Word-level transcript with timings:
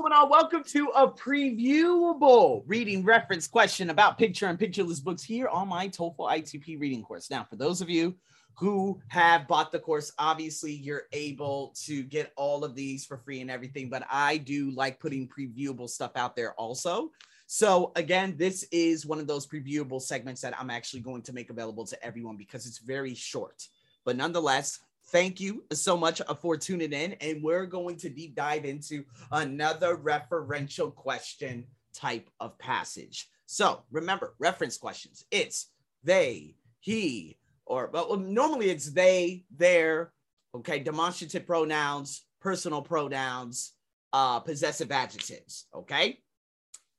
going 0.00 0.12
on? 0.12 0.30
Welcome 0.30 0.62
to 0.62 0.90
a 0.94 1.10
previewable 1.10 2.62
reading 2.68 3.04
reference 3.04 3.48
question 3.48 3.90
about 3.90 4.16
picture 4.16 4.46
and 4.46 4.56
pictureless 4.56 5.00
books 5.00 5.24
here 5.24 5.48
on 5.48 5.66
my 5.66 5.88
TOEFL 5.88 6.18
ITP 6.18 6.78
reading 6.78 7.02
course. 7.02 7.32
Now, 7.32 7.42
for 7.50 7.56
those 7.56 7.80
of 7.80 7.90
you 7.90 8.14
who 8.54 9.00
have 9.08 9.48
bought 9.48 9.72
the 9.72 9.80
course, 9.80 10.12
obviously 10.16 10.72
you're 10.72 11.06
able 11.12 11.74
to 11.86 12.04
get 12.04 12.32
all 12.36 12.62
of 12.62 12.76
these 12.76 13.04
for 13.04 13.16
free 13.16 13.40
and 13.40 13.50
everything, 13.50 13.88
but 13.88 14.04
I 14.08 14.36
do 14.36 14.70
like 14.70 15.00
putting 15.00 15.28
previewable 15.28 15.88
stuff 15.88 16.12
out 16.14 16.36
there 16.36 16.52
also. 16.52 17.10
So 17.48 17.90
again, 17.96 18.36
this 18.36 18.68
is 18.70 19.04
one 19.04 19.18
of 19.18 19.26
those 19.26 19.48
previewable 19.48 20.00
segments 20.00 20.40
that 20.42 20.54
I'm 20.60 20.70
actually 20.70 21.00
going 21.00 21.22
to 21.22 21.32
make 21.32 21.50
available 21.50 21.86
to 21.86 22.04
everyone 22.04 22.36
because 22.36 22.66
it's 22.66 22.78
very 22.78 23.16
short. 23.16 23.66
But 24.04 24.16
nonetheless, 24.16 24.78
thank 25.08 25.40
you 25.40 25.64
so 25.72 25.96
much 25.96 26.20
for 26.40 26.56
tuning 26.56 26.92
in. 26.92 27.14
And 27.14 27.42
we're 27.42 27.66
going 27.66 27.96
to 27.98 28.08
deep 28.08 28.34
dive 28.34 28.64
into 28.64 29.04
another 29.32 29.96
referential 29.96 30.94
question 30.94 31.64
type 31.94 32.28
of 32.40 32.58
passage. 32.58 33.28
So 33.46 33.82
remember, 33.90 34.34
reference 34.38 34.76
questions. 34.76 35.24
It's 35.30 35.70
they, 36.04 36.54
he, 36.80 37.38
or 37.66 37.88
but 37.88 38.20
normally 38.20 38.70
it's 38.70 38.90
they, 38.90 39.44
their, 39.56 40.12
okay, 40.54 40.78
demonstrative 40.78 41.46
pronouns, 41.46 42.24
personal 42.40 42.82
pronouns, 42.82 43.72
uh, 44.12 44.40
possessive 44.40 44.90
adjectives. 44.90 45.66
Okay. 45.74 46.18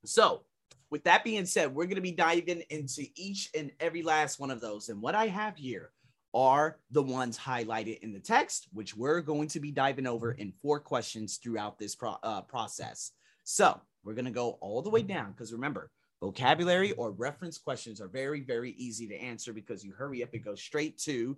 So 0.05 0.43
with 0.91 1.03
that 1.03 1.23
being 1.23 1.45
said, 1.45 1.73
we're 1.73 1.85
going 1.85 1.95
to 1.95 2.01
be 2.01 2.11
diving 2.11 2.63
into 2.69 3.05
each 3.15 3.49
and 3.55 3.71
every 3.79 4.01
last 4.01 4.39
one 4.39 4.51
of 4.51 4.61
those. 4.61 4.89
And 4.89 5.01
what 5.01 5.15
I 5.15 5.27
have 5.27 5.55
here 5.55 5.91
are 6.33 6.77
the 6.91 7.01
ones 7.01 7.37
highlighted 7.37 7.99
in 7.99 8.13
the 8.13 8.19
text, 8.19 8.67
which 8.73 8.95
we're 8.95 9.21
going 9.21 9.47
to 9.49 9.59
be 9.59 9.71
diving 9.71 10.07
over 10.07 10.31
in 10.31 10.51
four 10.51 10.79
questions 10.79 11.37
throughout 11.37 11.79
this 11.79 11.95
pro- 11.95 12.17
uh, 12.23 12.41
process. 12.41 13.11
So 13.43 13.79
we're 14.03 14.13
going 14.13 14.25
to 14.25 14.31
go 14.31 14.57
all 14.61 14.81
the 14.81 14.89
way 14.89 15.01
down 15.01 15.31
because 15.31 15.53
remember, 15.53 15.91
vocabulary 16.21 16.91
or 16.93 17.11
reference 17.11 17.57
questions 17.57 18.01
are 18.01 18.07
very, 18.07 18.41
very 18.41 18.71
easy 18.71 19.07
to 19.07 19.15
answer 19.15 19.53
because 19.53 19.83
you 19.83 19.93
hurry 19.93 20.21
up 20.21 20.33
and 20.33 20.43
go 20.43 20.55
straight 20.55 20.97
to 20.99 21.37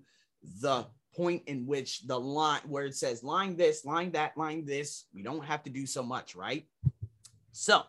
the 0.62 0.86
point 1.16 1.44
in 1.48 1.68
which 1.68 2.08
the 2.08 2.20
line 2.20 2.62
where 2.68 2.86
it 2.86 2.96
says 2.96 3.24
line 3.24 3.56
this, 3.56 3.86
line 3.86 4.12
that, 4.12 4.38
line 4.38 4.66
this. 4.66 5.06
We 5.14 5.24
don't 5.24 5.46
have 5.46 5.64
to 5.64 5.70
do 5.70 5.86
so 5.86 6.04
much, 6.04 6.36
right? 6.36 6.66
So, 7.52 7.84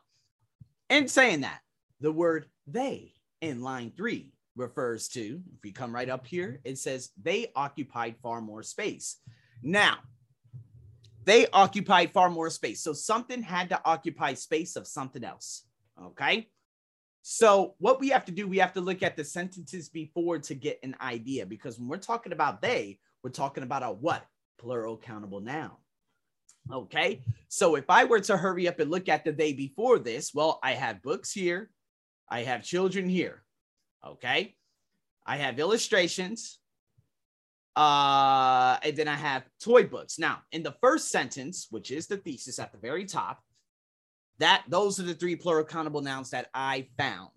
in 0.90 1.08
saying 1.08 1.42
that, 1.42 1.60
the 2.00 2.12
word 2.12 2.46
they 2.66 3.14
in 3.40 3.62
line 3.62 3.92
three 3.96 4.32
refers 4.56 5.08
to, 5.08 5.40
if 5.54 5.62
we 5.62 5.72
come 5.72 5.94
right 5.94 6.08
up 6.08 6.26
here, 6.26 6.60
it 6.64 6.78
says 6.78 7.10
they 7.20 7.52
occupied 7.56 8.16
far 8.22 8.40
more 8.40 8.62
space. 8.62 9.16
Now, 9.62 9.98
they 11.24 11.46
occupied 11.52 12.12
far 12.12 12.30
more 12.30 12.50
space. 12.50 12.82
So 12.82 12.92
something 12.92 13.42
had 13.42 13.68
to 13.70 13.80
occupy 13.84 14.34
space 14.34 14.76
of 14.76 14.86
something 14.86 15.24
else. 15.24 15.64
Okay. 16.02 16.48
So 17.22 17.74
what 17.78 18.00
we 18.00 18.08
have 18.08 18.24
to 18.24 18.32
do, 18.32 18.48
we 18.48 18.58
have 18.58 18.72
to 18.72 18.80
look 18.80 19.02
at 19.02 19.16
the 19.16 19.24
sentences 19.24 19.88
before 19.88 20.38
to 20.40 20.54
get 20.54 20.80
an 20.82 20.96
idea 21.00 21.46
because 21.46 21.78
when 21.78 21.88
we're 21.88 21.98
talking 21.98 22.32
about 22.32 22.60
they, 22.60 22.98
we're 23.22 23.30
talking 23.30 23.62
about 23.62 23.84
a 23.84 23.86
what? 23.86 24.24
Plural 24.58 24.96
countable 24.96 25.40
noun. 25.40 25.70
Okay. 26.70 27.22
So 27.48 27.76
if 27.76 27.84
I 27.88 28.04
were 28.04 28.20
to 28.20 28.36
hurry 28.36 28.66
up 28.66 28.80
and 28.80 28.90
look 28.90 29.08
at 29.08 29.24
the 29.24 29.32
they 29.32 29.52
before 29.52 30.00
this, 30.00 30.34
well, 30.34 30.58
I 30.62 30.72
have 30.72 31.02
books 31.02 31.32
here. 31.32 31.70
I 32.28 32.42
have 32.42 32.64
children 32.64 33.08
here. 33.08 33.41
Okay. 34.06 34.54
I 35.24 35.36
have 35.36 35.58
illustrations. 35.58 36.58
Uh, 37.74 38.76
and 38.82 38.96
then 38.96 39.08
I 39.08 39.14
have 39.14 39.44
toy 39.62 39.84
books. 39.84 40.18
Now, 40.18 40.42
in 40.52 40.62
the 40.62 40.74
first 40.80 41.10
sentence, 41.10 41.68
which 41.70 41.90
is 41.90 42.06
the 42.06 42.18
thesis 42.18 42.58
at 42.58 42.72
the 42.72 42.78
very 42.78 43.06
top, 43.06 43.42
that 44.38 44.64
those 44.68 44.98
are 45.00 45.04
the 45.04 45.14
three 45.14 45.36
plural 45.36 45.64
countable 45.64 46.02
nouns 46.02 46.30
that 46.30 46.48
I 46.52 46.88
found. 46.98 47.30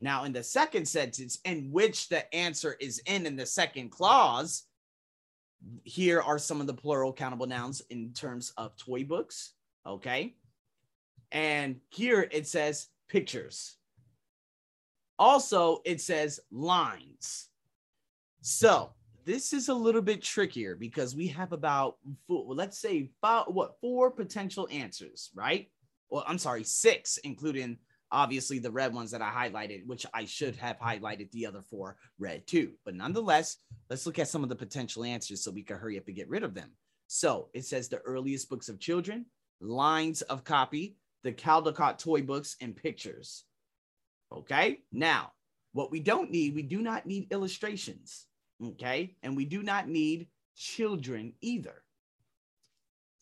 Now, 0.00 0.24
in 0.24 0.32
the 0.32 0.42
second 0.42 0.86
sentence, 0.86 1.38
in 1.44 1.70
which 1.70 2.08
the 2.08 2.32
answer 2.34 2.76
is 2.80 3.00
in 3.06 3.24
in 3.24 3.36
the 3.36 3.46
second 3.46 3.90
clause, 3.90 4.64
here 5.84 6.20
are 6.20 6.38
some 6.38 6.60
of 6.60 6.66
the 6.66 6.74
plural 6.74 7.12
countable 7.12 7.46
nouns 7.46 7.80
in 7.88 8.12
terms 8.12 8.52
of 8.56 8.76
toy 8.76 9.04
books. 9.04 9.52
Okay. 9.86 10.34
And 11.30 11.80
here 11.90 12.28
it 12.30 12.46
says 12.46 12.88
pictures. 13.08 13.76
Also, 15.18 15.80
it 15.84 16.00
says 16.00 16.40
lines. 16.50 17.48
So 18.40 18.92
this 19.24 19.52
is 19.52 19.68
a 19.68 19.74
little 19.74 20.02
bit 20.02 20.22
trickier 20.22 20.74
because 20.74 21.14
we 21.14 21.28
have 21.28 21.52
about 21.52 21.96
four, 22.26 22.54
let's 22.54 22.78
say 22.78 23.10
five, 23.20 23.44
what 23.48 23.78
four 23.80 24.10
potential 24.10 24.68
answers, 24.70 25.30
right? 25.34 25.70
Well, 26.10 26.24
I'm 26.26 26.38
sorry, 26.38 26.64
six, 26.64 27.18
including 27.18 27.78
obviously 28.10 28.58
the 28.58 28.70
red 28.70 28.92
ones 28.92 29.10
that 29.12 29.22
I 29.22 29.30
highlighted, 29.30 29.86
which 29.86 30.04
I 30.12 30.24
should 30.24 30.56
have 30.56 30.78
highlighted 30.78 31.30
the 31.30 31.46
other 31.46 31.62
four 31.62 31.96
red 32.18 32.46
too. 32.46 32.72
But 32.84 32.94
nonetheless, 32.94 33.56
let's 33.88 34.06
look 34.06 34.18
at 34.18 34.28
some 34.28 34.42
of 34.42 34.48
the 34.48 34.56
potential 34.56 35.04
answers 35.04 35.42
so 35.42 35.50
we 35.50 35.62
can 35.62 35.78
hurry 35.78 35.98
up 35.98 36.06
and 36.08 36.16
get 36.16 36.28
rid 36.28 36.42
of 36.42 36.54
them. 36.54 36.70
So 37.06 37.48
it 37.54 37.64
says 37.64 37.88
the 37.88 37.98
earliest 37.98 38.50
books 38.50 38.68
of 38.68 38.80
children, 38.80 39.26
lines 39.60 40.22
of 40.22 40.44
copy, 40.44 40.96
the 41.22 41.32
Caldecott 41.32 41.98
toy 41.98 42.22
books, 42.22 42.56
and 42.60 42.76
pictures. 42.76 43.44
Okay. 44.38 44.80
Now, 44.90 45.32
what 45.72 45.90
we 45.90 46.00
don't 46.00 46.30
need, 46.30 46.54
we 46.54 46.62
do 46.62 46.82
not 46.82 47.06
need 47.06 47.32
illustrations. 47.32 48.26
Okay. 48.64 49.16
And 49.22 49.36
we 49.36 49.44
do 49.44 49.62
not 49.62 49.88
need 49.88 50.28
children 50.56 51.34
either. 51.40 51.82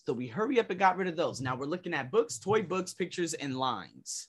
So 0.06 0.12
we 0.12 0.26
hurry 0.26 0.58
up 0.58 0.70
and 0.70 0.78
got 0.78 0.96
rid 0.96 1.08
of 1.08 1.16
those. 1.16 1.40
Now 1.40 1.56
we're 1.56 1.66
looking 1.66 1.94
at 1.94 2.10
books, 2.10 2.38
toy 2.38 2.62
books, 2.62 2.94
pictures, 2.94 3.34
and 3.34 3.56
lines. 3.56 4.28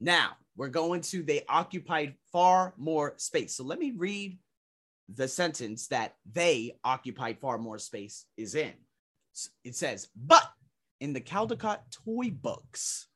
Now 0.00 0.32
we're 0.56 0.68
going 0.68 1.00
to 1.02 1.22
they 1.22 1.44
occupied 1.48 2.14
far 2.32 2.74
more 2.76 3.14
space. 3.16 3.56
So 3.56 3.64
let 3.64 3.78
me 3.78 3.92
read 3.96 4.38
the 5.12 5.26
sentence 5.26 5.88
that 5.88 6.14
they 6.30 6.76
occupied 6.84 7.38
far 7.40 7.58
more 7.58 7.78
space 7.78 8.26
is 8.36 8.54
in. 8.54 8.74
It 9.64 9.74
says, 9.74 10.08
but 10.14 10.44
in 11.00 11.12
the 11.12 11.20
Caldecott 11.20 11.78
toy 12.04 12.30
books, 12.30 13.08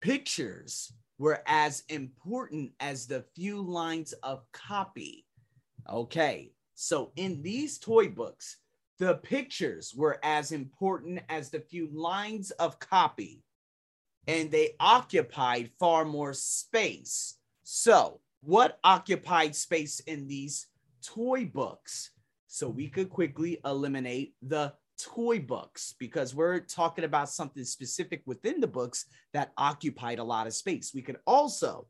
pictures 0.00 0.92
were 1.18 1.42
as 1.46 1.82
important 1.88 2.72
as 2.80 3.06
the 3.06 3.24
few 3.34 3.60
lines 3.60 4.12
of 4.22 4.44
copy. 4.52 5.26
Okay, 5.90 6.52
so 6.74 7.12
in 7.16 7.42
these 7.42 7.78
toy 7.78 8.08
books, 8.08 8.58
the 8.98 9.14
pictures 9.14 9.94
were 9.96 10.18
as 10.22 10.52
important 10.52 11.20
as 11.28 11.50
the 11.50 11.60
few 11.60 11.88
lines 11.92 12.50
of 12.52 12.78
copy, 12.78 13.42
and 14.26 14.50
they 14.50 14.74
occupied 14.80 15.70
far 15.78 16.04
more 16.04 16.32
space. 16.32 17.36
So, 17.62 18.20
what 18.40 18.78
occupied 18.84 19.54
space 19.56 20.00
in 20.00 20.26
these 20.26 20.66
toy 21.02 21.44
books? 21.46 22.10
So, 22.48 22.68
we 22.68 22.88
could 22.88 23.08
quickly 23.08 23.60
eliminate 23.64 24.34
the 24.42 24.72
toy 24.98 25.38
books 25.40 25.94
because 25.98 26.34
we're 26.34 26.60
talking 26.60 27.04
about 27.04 27.28
something 27.28 27.64
specific 27.64 28.22
within 28.26 28.60
the 28.60 28.66
books 28.66 29.06
that 29.32 29.52
occupied 29.56 30.18
a 30.18 30.24
lot 30.24 30.46
of 30.46 30.54
space. 30.54 30.92
We 30.94 31.02
could 31.02 31.18
also 31.26 31.86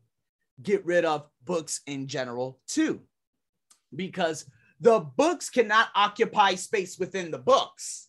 get 0.62 0.84
rid 0.84 1.04
of 1.04 1.26
books 1.44 1.80
in 1.86 2.06
general 2.06 2.60
too, 2.66 3.00
because 3.94 4.46
the 4.80 5.00
books 5.00 5.50
cannot 5.50 5.88
occupy 5.94 6.54
space 6.54 6.98
within 6.98 7.30
the 7.30 7.38
books. 7.38 8.08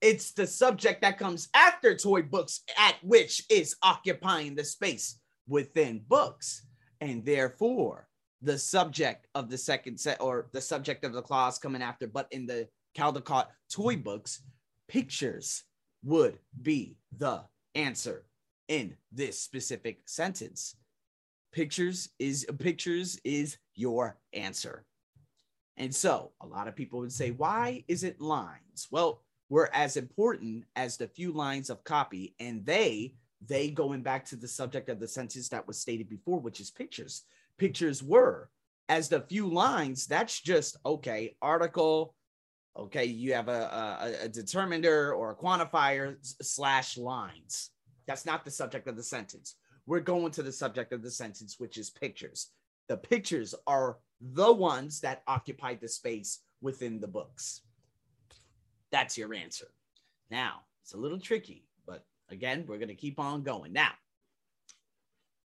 It's 0.00 0.32
the 0.32 0.46
subject 0.46 1.02
that 1.02 1.18
comes 1.18 1.48
after 1.54 1.96
toy 1.96 2.22
books 2.22 2.62
at 2.78 2.96
which 3.02 3.44
is 3.50 3.76
occupying 3.82 4.54
the 4.54 4.64
space 4.64 5.18
within 5.48 6.04
books. 6.06 6.64
And 7.00 7.24
therefore, 7.24 8.08
the 8.40 8.58
subject 8.58 9.26
of 9.34 9.50
the 9.50 9.58
second 9.58 9.98
set 9.98 10.20
or 10.20 10.48
the 10.52 10.60
subject 10.60 11.04
of 11.04 11.12
the 11.12 11.22
clause 11.22 11.58
coming 11.58 11.82
after, 11.82 12.06
but 12.06 12.28
in 12.30 12.46
the 12.46 12.68
Caldecott 12.96 13.46
toy 13.70 13.96
books, 13.96 14.42
pictures 14.88 15.64
would 16.02 16.38
be 16.62 16.96
the 17.16 17.42
answer 17.74 18.24
in 18.68 18.96
this 19.12 19.40
specific 19.40 20.00
sentence. 20.06 20.76
Pictures 21.52 22.10
is 22.18 22.46
pictures 22.58 23.18
is 23.24 23.56
your 23.74 24.18
answer. 24.32 24.84
And 25.76 25.94
so 25.94 26.32
a 26.40 26.46
lot 26.46 26.68
of 26.68 26.76
people 26.76 27.00
would 27.00 27.12
say, 27.12 27.30
why 27.30 27.84
is 27.88 28.02
it 28.04 28.20
lines? 28.20 28.88
Well, 28.90 29.22
we're 29.48 29.70
as 29.72 29.96
important 29.96 30.64
as 30.76 30.96
the 30.96 31.08
few 31.08 31.32
lines 31.32 31.70
of 31.70 31.84
copy, 31.84 32.34
and 32.38 32.66
they 32.66 33.14
they 33.46 33.70
going 33.70 34.02
back 34.02 34.24
to 34.26 34.36
the 34.36 34.48
subject 34.48 34.88
of 34.88 34.98
the 34.98 35.06
sentence 35.06 35.48
that 35.48 35.66
was 35.66 35.78
stated 35.78 36.08
before, 36.08 36.40
which 36.40 36.60
is 36.60 36.70
pictures. 36.70 37.22
Pictures 37.56 38.02
were 38.02 38.50
as 38.88 39.08
the 39.08 39.20
few 39.20 39.46
lines. 39.46 40.06
That's 40.06 40.40
just 40.40 40.76
okay. 40.84 41.36
Article, 41.40 42.14
Okay, 42.76 43.04
you 43.06 43.34
have 43.34 43.48
a, 43.48 44.18
a, 44.20 44.24
a 44.24 44.28
determiner 44.28 45.12
or 45.12 45.32
a 45.32 45.36
quantifier 45.36 46.16
slash 46.42 46.96
lines. 46.96 47.70
That's 48.06 48.24
not 48.24 48.44
the 48.44 48.50
subject 48.50 48.88
of 48.88 48.96
the 48.96 49.02
sentence. 49.02 49.56
We're 49.86 50.00
going 50.00 50.30
to 50.32 50.42
the 50.42 50.52
subject 50.52 50.92
of 50.92 51.02
the 51.02 51.10
sentence, 51.10 51.56
which 51.58 51.76
is 51.76 51.90
pictures. 51.90 52.50
The 52.88 52.96
pictures 52.96 53.54
are 53.66 53.98
the 54.20 54.52
ones 54.52 55.00
that 55.00 55.22
occupy 55.26 55.74
the 55.74 55.88
space 55.88 56.40
within 56.60 57.00
the 57.00 57.08
books. 57.08 57.62
That's 58.90 59.18
your 59.18 59.34
answer. 59.34 59.68
Now, 60.30 60.62
It's 60.82 60.94
a 60.94 60.98
little 60.98 61.20
tricky, 61.20 61.66
but 61.86 62.04
again, 62.30 62.64
we're 62.66 62.78
going 62.78 62.88
to 62.88 62.94
keep 62.94 63.20
on 63.20 63.42
going. 63.42 63.72
Now, 63.72 63.92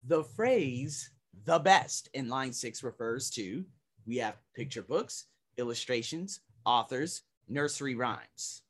the 0.05 0.25
phrase 0.25 1.11
the 1.45 1.59
best 1.59 2.09
in 2.15 2.29
line 2.29 2.53
six 2.53 2.83
refers 2.83 3.31
to 3.31 3.65
we 4.07 4.17
have 4.17 4.37
picture 4.55 4.83
books, 4.83 5.27
illustrations, 5.57 6.41
authors, 6.65 7.23
nursery 7.49 7.95
rhymes. 7.95 8.63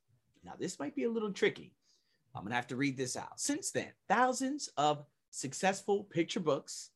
Now, 0.43 0.53
this 0.59 0.79
might 0.79 0.95
be 0.95 1.03
a 1.03 1.09
little 1.09 1.31
tricky. 1.31 1.73
I'm 2.35 2.43
going 2.43 2.51
to 2.51 2.55
have 2.55 2.67
to 2.67 2.75
read 2.75 2.97
this 2.97 3.15
out. 3.15 3.39
Since 3.39 3.71
then, 3.71 3.89
thousands 4.07 4.69
of 4.77 5.05
successful 5.29 6.05
picture 6.05 6.39
books, 6.39 6.91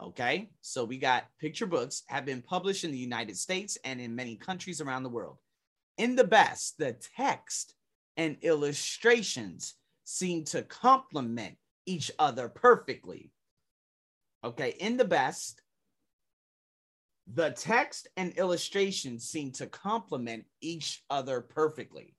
okay, 0.00 0.50
so 0.60 0.84
we 0.84 0.98
got 0.98 1.24
picture 1.40 1.66
books 1.66 2.02
have 2.06 2.24
been 2.24 2.42
published 2.42 2.84
in 2.84 2.92
the 2.92 2.98
United 2.98 3.36
States 3.36 3.76
and 3.84 4.00
in 4.00 4.14
many 4.14 4.36
countries 4.36 4.80
around 4.80 5.02
the 5.02 5.08
world. 5.08 5.38
In 5.98 6.16
the 6.16 6.24
best, 6.24 6.78
the 6.78 6.96
text 7.16 7.74
and 8.16 8.36
illustrations 8.42 9.74
seem 10.04 10.44
to 10.44 10.62
complement 10.62 11.56
each 11.86 12.10
other 12.18 12.48
perfectly. 12.48 13.32
Okay, 14.44 14.74
in 14.80 14.96
the 14.96 15.04
best, 15.04 15.60
the 17.26 17.50
text 17.50 18.08
and 18.16 18.32
illustrations 18.32 19.28
seem 19.28 19.52
to 19.52 19.66
complement 19.66 20.44
each 20.60 21.04
other 21.08 21.40
perfectly. 21.40 22.14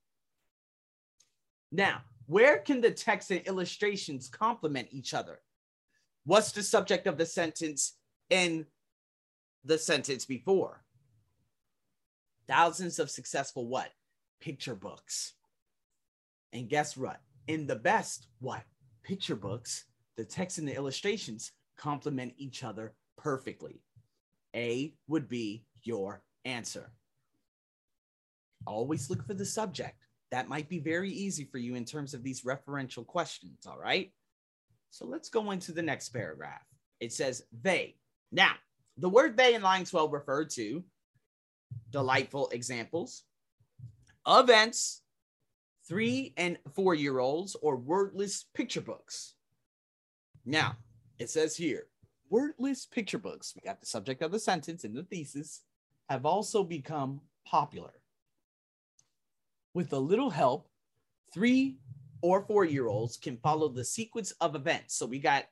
Now, 1.71 2.01
where 2.27 2.59
can 2.59 2.81
the 2.81 2.91
text 2.91 3.31
and 3.31 3.41
illustrations 3.41 4.29
complement 4.29 4.87
each 4.91 5.13
other? 5.13 5.39
What's 6.25 6.51
the 6.51 6.63
subject 6.63 7.05
of 7.07 7.17
the 7.17 7.25
sentence 7.25 7.97
in 8.29 8.65
the 9.65 9.77
sentence 9.77 10.25
before? 10.25 10.83
Thousands 12.47 12.99
of 12.99 13.09
successful 13.09 13.67
what? 13.67 13.89
Picture 14.39 14.75
books. 14.75 15.33
And 16.53 16.69
guess 16.69 16.95
what? 16.95 17.19
In 17.47 17.67
the 17.67 17.75
best, 17.75 18.27
what? 18.39 18.63
Picture 19.03 19.35
books, 19.35 19.85
the 20.15 20.23
text 20.23 20.59
and 20.59 20.67
the 20.67 20.75
illustrations 20.75 21.51
complement 21.77 22.33
each 22.37 22.63
other 22.63 22.93
perfectly. 23.17 23.81
A 24.55 24.93
would 25.07 25.27
be 25.27 25.63
your 25.83 26.21
answer. 26.45 26.91
Always 28.65 29.09
look 29.09 29.25
for 29.25 29.33
the 29.33 29.45
subject. 29.45 30.05
That 30.31 30.49
might 30.49 30.69
be 30.69 30.79
very 30.79 31.11
easy 31.11 31.45
for 31.45 31.57
you 31.57 31.75
in 31.75 31.85
terms 31.85 32.13
of 32.13 32.23
these 32.23 32.41
referential 32.41 33.05
questions. 33.05 33.65
All 33.67 33.77
right. 33.77 34.11
So 34.89 35.05
let's 35.05 35.29
go 35.29 35.51
into 35.51 35.71
the 35.71 35.81
next 35.81 36.09
paragraph. 36.09 36.63
It 36.99 37.13
says 37.13 37.43
they. 37.61 37.95
Now, 38.31 38.53
the 38.97 39.09
word 39.09 39.37
they 39.37 39.55
in 39.55 39.61
line 39.61 39.85
12 39.85 40.13
referred 40.13 40.49
to 40.51 40.83
delightful 41.91 42.49
examples, 42.49 43.23
events, 44.27 45.01
three 45.87 46.33
and 46.37 46.57
four 46.73 46.95
year 46.95 47.19
olds, 47.19 47.55
or 47.61 47.75
wordless 47.75 48.45
picture 48.53 48.81
books. 48.81 49.33
Now, 50.45 50.77
it 51.19 51.29
says 51.29 51.55
here 51.55 51.87
wordless 52.33 52.87
picture 52.87 53.19
books, 53.19 53.53
we 53.55 53.61
got 53.61 53.79
the 53.79 53.85
subject 53.85 54.23
of 54.23 54.31
the 54.31 54.39
sentence 54.39 54.83
and 54.83 54.95
the 54.95 55.03
thesis, 55.03 55.61
have 56.09 56.25
also 56.25 56.63
become 56.63 57.21
popular. 57.45 57.93
With 59.75 59.93
a 59.93 59.99
little 59.99 60.31
help, 60.31 60.67
three 61.31 61.77
or 62.23 62.41
four 62.41 62.65
year 62.65 62.87
olds 62.87 63.17
can 63.17 63.37
follow 63.37 63.69
the 63.69 63.85
sequence 63.85 64.31
of 64.41 64.55
events. 64.55 64.95
So 64.95 65.05
we 65.05 65.19
got 65.19 65.45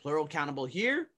plural 0.00 0.28
countable 0.28 0.64
here. 0.64 1.08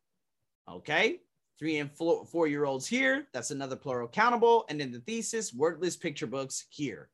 Okay. 0.67 1.19
Three 1.59 1.77
and 1.77 1.91
four 1.93 2.47
year 2.47 2.65
olds 2.65 2.87
here. 2.87 3.27
That's 3.35 3.51
another 3.51 3.77
plural 3.77 4.09
countable. 4.09 4.65
And 4.71 4.81
then 4.81 4.91
the 4.91 5.01
thesis, 5.01 5.53
wordless 5.53 5.99
picture 5.99 6.27
books 6.27 6.65
here. 6.71 7.11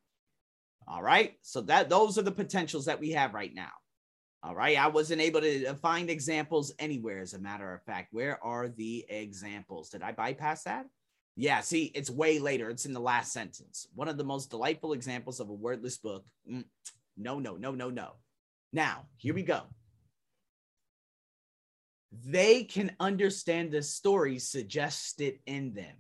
All 0.87 1.03
right. 1.03 1.35
So 1.43 1.61
that 1.63 1.89
those 1.89 2.19
are 2.19 2.23
the 2.23 2.31
potentials 2.31 2.85
that 2.85 3.01
we 3.01 3.11
have 3.11 3.35
right 3.35 3.53
now. 3.53 3.73
All 4.43 4.55
right. 4.55 4.79
I 4.79 4.89
wasn't 4.89 5.21
able 5.21 5.41
to 5.41 5.75
find 5.75 6.09
examples 6.09 6.73
anywhere, 6.79 7.21
as 7.21 7.35
a 7.35 7.39
matter 7.39 7.73
of 7.75 7.83
fact. 7.83 8.09
Where 8.13 8.43
are 8.45 8.69
the 8.69 9.05
examples? 9.09 9.91
Did 9.91 10.03
I 10.03 10.13
bypass 10.13 10.65
that? 10.65 10.87
Yeah, 11.37 11.61
see, 11.61 11.91
it's 11.95 12.11
way 12.11 12.39
later. 12.39 12.71
It's 12.71 12.87
in 12.87 12.95
the 12.95 13.01
last 13.01 13.33
sentence. 13.33 13.89
One 13.95 14.09
of 14.09 14.17
the 14.17 14.25
most 14.25 14.51
delightful 14.51 14.95
examples 14.95 15.39
of 15.39 15.51
a 15.51 15.55
wordless 15.55 15.99
book. 15.99 16.25
Mm, 16.51 16.65
no, 17.17 17.39
no, 17.39 17.57
no, 17.57 17.73
no, 17.73 17.91
no. 17.91 18.13
Now, 18.73 19.07
here 19.17 19.35
we 19.35 19.43
go. 19.43 19.63
They 22.25 22.65
can 22.65 22.97
understand 23.01 23.71
the 23.71 23.83
story 23.83 24.39
suggested 24.39 25.41
in 25.47 25.75
them. 25.75 25.97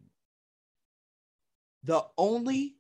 The 1.84 2.04
only 2.16 2.76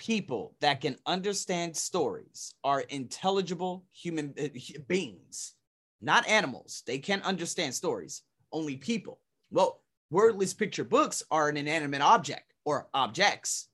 people 0.00 0.54
that 0.62 0.80
can 0.80 0.96
understand 1.04 1.76
stories 1.76 2.54
are 2.64 2.80
intelligible 2.80 3.84
human 3.92 4.32
uh, 4.42 4.48
beings, 4.88 5.52
not 6.00 6.26
animals. 6.26 6.82
They 6.86 6.98
can't 6.98 7.22
understand 7.22 7.74
stories, 7.74 8.22
only 8.50 8.78
people. 8.78 9.20
Well, 9.50 9.82
wordless 10.10 10.54
picture 10.54 10.84
books 10.84 11.22
are 11.30 11.50
an 11.50 11.58
inanimate 11.58 12.00
object 12.00 12.54
or 12.64 12.88
objects. 12.94 13.68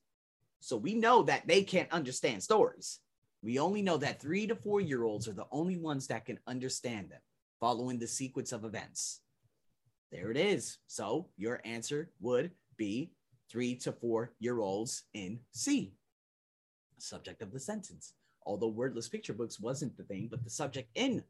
So 0.59 0.75
we 0.75 0.95
know 0.95 1.23
that 1.23 1.47
they 1.47 1.63
can't 1.63 1.89
understand 1.93 2.43
stories. 2.43 2.99
We 3.41 3.57
only 3.57 3.81
know 3.81 3.95
that 3.95 4.19
three 4.19 4.47
to 4.47 4.55
four 4.57 4.81
year 4.81 5.05
olds 5.05 5.29
are 5.29 5.33
the 5.33 5.47
only 5.49 5.77
ones 5.77 6.07
that 6.07 6.25
can 6.25 6.39
understand 6.45 7.09
them 7.09 7.21
following 7.61 7.99
the 7.99 8.07
sequence 8.07 8.51
of 8.51 8.65
events. 8.65 9.21
There 10.11 10.29
it 10.29 10.37
is. 10.37 10.77
So 10.87 11.29
your 11.37 11.61
answer 11.63 12.11
would 12.19 12.51
be 12.75 13.11
three 13.49 13.75
to 13.75 13.93
four 13.93 14.33
year 14.39 14.59
olds 14.59 15.03
in 15.13 15.39
C 15.53 15.93
subject 17.01 17.41
of 17.41 17.51
the 17.51 17.59
sentence. 17.59 18.13
Although 18.45 18.67
wordless 18.67 19.09
picture 19.09 19.33
books 19.33 19.59
wasn't 19.59 19.97
the 19.97 20.03
thing, 20.03 20.27
but 20.29 20.43
the 20.43 20.49
subject 20.49 20.89
in 20.95 21.23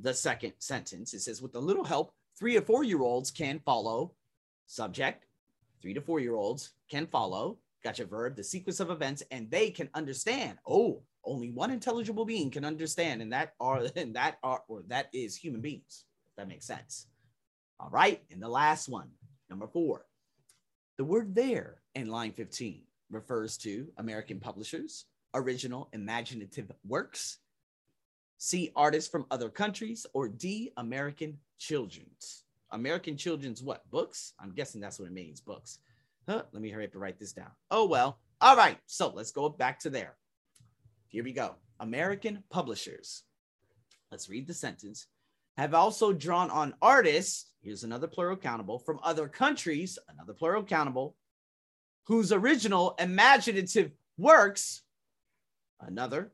the 0.00 0.14
second 0.14 0.54
sentence, 0.58 1.14
it 1.14 1.20
says, 1.20 1.42
with 1.42 1.54
a 1.54 1.60
little 1.60 1.84
help, 1.84 2.12
three 2.38 2.56
or 2.56 2.62
four 2.62 2.84
year 2.84 3.02
olds 3.02 3.30
can 3.30 3.60
follow 3.64 4.12
subject, 4.66 5.24
three 5.80 5.94
to 5.94 6.00
four 6.00 6.20
year 6.20 6.34
olds 6.34 6.72
can 6.90 7.06
follow, 7.06 7.58
got 7.82 7.98
your 7.98 8.08
verb, 8.08 8.36
the 8.36 8.44
sequence 8.44 8.80
of 8.80 8.90
events, 8.90 9.22
and 9.30 9.50
they 9.50 9.70
can 9.70 9.88
understand. 9.94 10.58
Oh, 10.66 11.02
only 11.24 11.50
one 11.50 11.70
intelligible 11.70 12.24
being 12.24 12.50
can 12.50 12.64
understand, 12.64 13.22
and 13.22 13.32
that 13.32 13.54
are 13.60 13.82
and 13.96 14.14
that 14.14 14.38
are 14.42 14.62
or 14.68 14.82
that 14.88 15.08
is 15.12 15.36
human 15.36 15.60
beings. 15.60 16.04
If 16.30 16.36
that 16.36 16.48
makes 16.48 16.66
sense. 16.66 17.06
All 17.80 17.90
right, 17.90 18.22
and 18.30 18.42
the 18.42 18.48
last 18.48 18.88
one, 18.88 19.10
number 19.48 19.68
four. 19.68 20.06
The 20.96 21.04
word 21.04 21.34
there 21.34 21.80
in 21.94 22.08
line 22.08 22.32
15 22.32 22.82
refers 23.10 23.56
to 23.58 23.88
American 23.96 24.40
publishers, 24.40 25.06
original 25.34 25.88
imaginative 25.92 26.70
works, 26.86 27.38
C, 28.38 28.70
artists 28.76 29.10
from 29.10 29.26
other 29.30 29.48
countries, 29.48 30.06
or 30.12 30.28
D, 30.28 30.72
American 30.76 31.38
children's. 31.58 32.44
American 32.70 33.16
children's 33.16 33.62
what? 33.62 33.88
Books? 33.90 34.32
I'm 34.38 34.52
guessing 34.52 34.80
that's 34.80 34.98
what 34.98 35.08
it 35.08 35.12
means, 35.12 35.40
books. 35.40 35.78
Huh, 36.28 36.42
let 36.52 36.62
me 36.62 36.70
hurry 36.70 36.84
up 36.84 36.92
and 36.92 37.00
write 37.00 37.18
this 37.18 37.32
down. 37.32 37.50
Oh, 37.70 37.86
well. 37.86 38.18
All 38.40 38.56
right. 38.56 38.78
So 38.86 39.10
let's 39.14 39.32
go 39.32 39.48
back 39.48 39.80
to 39.80 39.90
there. 39.90 40.14
Here 41.08 41.24
we 41.24 41.32
go. 41.32 41.56
American 41.80 42.44
publishers. 42.50 43.24
Let's 44.10 44.28
read 44.28 44.46
the 44.46 44.54
sentence. 44.54 45.06
Have 45.56 45.74
also 45.74 46.12
drawn 46.12 46.50
on 46.50 46.74
artists, 46.80 47.46
here's 47.62 47.82
another 47.82 48.06
plural 48.06 48.36
countable, 48.36 48.78
from 48.78 49.00
other 49.02 49.26
countries, 49.26 49.98
another 50.08 50.32
plural 50.32 50.62
countable, 50.62 51.16
whose 52.08 52.32
original 52.32 52.94
imaginative 52.98 53.92
works, 54.16 54.82
another 55.78 56.32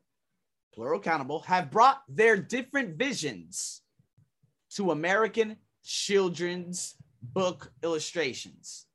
plural 0.72 1.00
countable, 1.00 1.40
have 1.40 1.70
brought 1.70 2.02
their 2.08 2.36
different 2.36 2.96
visions 2.96 3.82
to 4.70 4.92
American 4.92 5.56
children's 5.84 6.94
book 7.20 7.72
illustrations. 7.82 8.86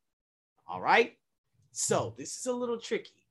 All 0.68 0.80
right. 0.80 1.18
So 1.74 2.16
this 2.18 2.38
is 2.38 2.46
a 2.46 2.54
little 2.54 2.80
tricky 2.80 3.28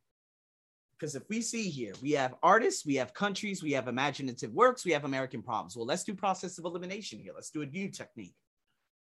because 0.99 1.15
if 1.15 1.27
we 1.31 1.41
see 1.41 1.71
here, 1.71 1.95
we 2.03 2.13
have 2.13 2.35
artists, 2.43 2.85
we 2.85 2.97
have 2.97 3.15
countries, 3.15 3.63
we 3.63 3.73
have 3.73 3.89
imaginative 3.89 4.53
works, 4.53 4.85
we 4.85 4.93
have 4.93 5.07
American 5.07 5.43
problems. 5.43 5.75
Well, 5.75 5.87
let's 5.87 6.05
do 6.05 6.15
process 6.15 6.59
of 6.59 6.67
elimination 6.67 7.19
here. 7.19 7.33
Let's 7.35 7.51
do 7.51 7.63
a 7.63 7.67
view 7.67 7.89
technique. 7.89 8.35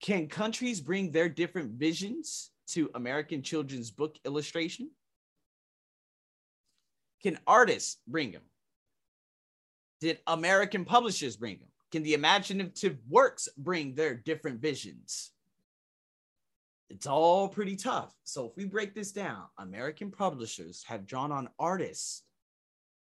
Can 0.02 0.28
countries 0.28 0.80
bring 0.80 1.12
their 1.12 1.28
different 1.28 1.72
visions 1.72 2.52
to 2.72 2.90
American 2.96 3.42
children's 3.42 3.92
book 3.92 4.18
illustration? 4.26 4.90
Can 7.24 7.38
artists 7.46 7.98
bring 8.08 8.32
them? 8.32 8.42
Did 10.00 10.20
American 10.26 10.86
publishers 10.86 11.38
bring 11.38 11.60
them? 11.60 11.70
Can 11.92 12.04
the 12.04 12.14
imaginative 12.14 12.98
works 13.08 13.48
bring 13.58 13.94
their 13.94 14.16
different 14.16 14.60
visions? 14.62 15.32
It's 16.90 17.08
all 17.08 17.48
pretty 17.48 17.76
tough. 17.76 18.14
So 18.24 18.48
if 18.48 18.58
we 18.58 18.66
break 18.66 18.94
this 18.94 19.12
down, 19.12 19.44
American 19.60 20.12
publishers 20.12 20.84
have 20.88 21.06
drawn 21.06 21.32
on 21.32 21.50
artists. 21.60 22.24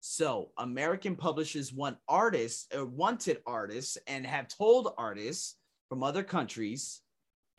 So 0.00 0.50
American 0.58 1.16
publishers 1.16 1.72
want 1.72 1.98
artists 2.08 2.66
or 2.74 2.84
wanted 2.84 3.38
artists 3.46 3.98
and 4.06 4.26
have 4.26 4.48
told 4.48 4.92
artists 4.96 5.56
from 5.88 6.02
other 6.02 6.22
countries 6.22 7.02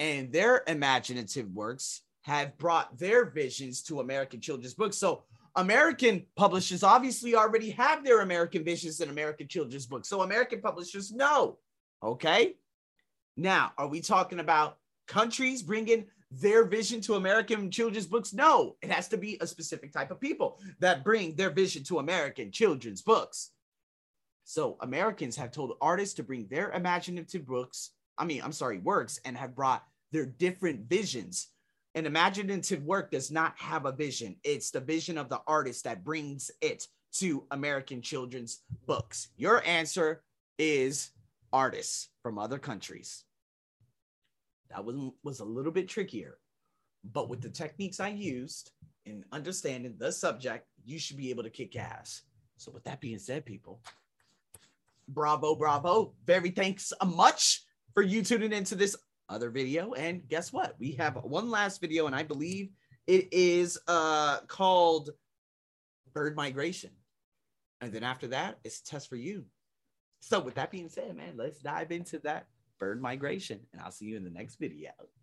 and 0.01 0.33
their 0.33 0.63
imaginative 0.65 1.53
works 1.53 2.01
have 2.23 2.57
brought 2.57 2.97
their 2.97 3.23
visions 3.29 3.83
to 3.83 3.99
American 3.99 4.41
children's 4.41 4.73
books. 4.73 4.97
So 4.97 5.25
American 5.55 6.25
publishers 6.35 6.81
obviously 6.81 7.35
already 7.35 7.69
have 7.69 8.03
their 8.03 8.21
American 8.21 8.63
visions 8.63 8.99
in 8.99 9.11
American 9.11 9.47
children's 9.47 9.85
books. 9.85 10.09
So 10.09 10.23
American 10.23 10.59
publishers 10.59 11.11
know. 11.11 11.59
Okay. 12.01 12.55
Now, 13.37 13.73
are 13.77 13.87
we 13.87 14.01
talking 14.01 14.39
about 14.39 14.79
countries 15.07 15.61
bringing 15.61 16.07
their 16.31 16.65
vision 16.65 16.99
to 17.01 17.13
American 17.13 17.69
children's 17.69 18.07
books? 18.07 18.33
No, 18.33 18.77
it 18.81 18.89
has 18.89 19.07
to 19.09 19.17
be 19.17 19.37
a 19.39 19.45
specific 19.45 19.93
type 19.93 20.09
of 20.09 20.19
people 20.19 20.59
that 20.79 21.03
bring 21.03 21.35
their 21.35 21.51
vision 21.51 21.83
to 21.83 21.99
American 21.99 22.51
children's 22.51 23.03
books. 23.03 23.51
So 24.45 24.77
Americans 24.81 25.35
have 25.35 25.51
told 25.51 25.77
artists 25.79 26.15
to 26.15 26.23
bring 26.23 26.47
their 26.47 26.71
imaginative 26.71 27.45
books, 27.45 27.91
I 28.21 28.23
mean, 28.23 28.43
I'm 28.43 28.51
sorry, 28.51 28.77
works, 28.77 29.19
and 29.25 29.35
have 29.35 29.55
brought 29.55 29.83
their 30.11 30.27
different 30.27 30.87
visions. 30.87 31.47
An 31.95 32.05
imaginative 32.05 32.83
work 32.83 33.09
does 33.09 33.31
not 33.31 33.57
have 33.57 33.87
a 33.87 33.91
vision. 33.91 34.35
It's 34.43 34.69
the 34.69 34.79
vision 34.79 35.17
of 35.17 35.27
the 35.27 35.41
artist 35.47 35.85
that 35.85 36.03
brings 36.03 36.51
it 36.61 36.87
to 37.13 37.47
American 37.49 37.99
children's 37.99 38.59
books. 38.85 39.29
Your 39.37 39.65
answer 39.65 40.21
is 40.59 41.09
artists 41.51 42.09
from 42.21 42.37
other 42.37 42.59
countries. 42.59 43.23
That 44.69 44.85
was, 44.85 44.95
was 45.23 45.39
a 45.39 45.45
little 45.45 45.71
bit 45.71 45.89
trickier, 45.89 46.37
but 47.03 47.27
with 47.27 47.41
the 47.41 47.49
techniques 47.49 47.99
I 47.99 48.09
used 48.09 48.69
in 49.07 49.25
understanding 49.31 49.95
the 49.97 50.11
subject, 50.11 50.67
you 50.85 50.99
should 50.99 51.17
be 51.17 51.31
able 51.31 51.43
to 51.43 51.49
kick 51.49 51.75
ass. 51.75 52.21
So, 52.57 52.71
with 52.71 52.83
that 52.83 53.01
being 53.01 53.17
said, 53.17 53.47
people, 53.47 53.81
bravo, 55.07 55.55
bravo. 55.55 56.13
Very 56.23 56.51
thanks 56.51 56.93
a 57.01 57.05
much 57.05 57.63
for 57.93 58.03
you 58.03 58.23
tuning 58.23 58.53
into 58.53 58.75
this 58.75 58.95
other 59.29 59.49
video. 59.49 59.93
And 59.93 60.27
guess 60.27 60.51
what? 60.51 60.75
We 60.79 60.91
have 60.93 61.15
one 61.15 61.49
last 61.49 61.81
video, 61.81 62.07
and 62.07 62.15
I 62.15 62.23
believe 62.23 62.69
it 63.07 63.29
is 63.31 63.79
uh 63.87 64.41
called 64.41 65.09
bird 66.13 66.35
migration. 66.35 66.91
And 67.81 67.91
then 67.91 68.03
after 68.03 68.27
that, 68.27 68.59
it's 68.63 68.81
test 68.81 69.09
for 69.09 69.15
you. 69.15 69.45
So 70.19 70.39
with 70.39 70.55
that 70.55 70.69
being 70.69 70.89
said, 70.89 71.15
man, 71.15 71.33
let's 71.35 71.59
dive 71.59 71.91
into 71.91 72.19
that 72.19 72.47
bird 72.79 73.01
migration. 73.01 73.59
And 73.73 73.81
I'll 73.81 73.91
see 73.91 74.05
you 74.05 74.17
in 74.17 74.23
the 74.23 74.29
next 74.29 74.59
video. 74.59 74.91